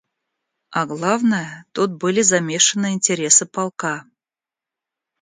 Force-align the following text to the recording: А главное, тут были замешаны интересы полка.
А 0.71 0.87
главное, 0.87 1.67
тут 1.73 1.91
были 1.91 2.23
замешаны 2.23 2.91
интересы 2.93 3.45
полка. 3.45 4.07